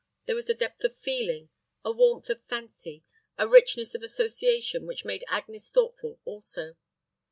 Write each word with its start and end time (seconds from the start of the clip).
There 0.25 0.33
was 0.33 0.49
a 0.49 0.55
depth 0.55 0.83
of 0.83 0.97
feeling, 0.97 1.51
a 1.85 1.91
warmth 1.91 2.27
of 2.31 2.41
fancy, 2.45 3.03
a 3.37 3.47
richness 3.47 3.93
of 3.93 4.01
association 4.01 4.87
which 4.87 5.05
made 5.05 5.23
Agnes 5.27 5.69
thoughtful 5.69 6.19
also. 6.25 6.75